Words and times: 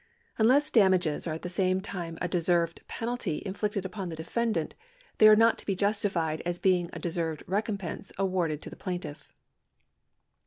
Unless 0.39 0.71
damages 0.71 1.27
are 1.27 1.33
at 1.33 1.43
the 1.43 1.47
same 1.47 1.79
time 1.79 2.17
a 2.19 2.27
deserved 2.27 2.81
penalty 2.87 3.43
inflicted 3.45 3.85
upon 3.85 4.09
the 4.09 4.15
defendant, 4.15 4.73
they 5.19 5.27
are 5.27 5.35
not 5.35 5.59
to 5.59 5.65
be 5.67 5.75
justified 5.75 6.41
as 6.43 6.57
being 6.57 6.89
a 6.91 6.97
deserved 6.97 7.43
recompense 7.45 8.11
awarded 8.17 8.63
to 8.63 8.71
the 8.71 8.75
plaintiff. 8.75 9.31